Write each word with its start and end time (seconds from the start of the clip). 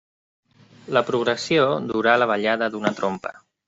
La 0.99 1.03
progressió 1.11 1.69
durà 1.95 2.19
la 2.25 2.33
ballada 2.35 2.75
d'una 2.75 2.99
trompa. 3.03 3.41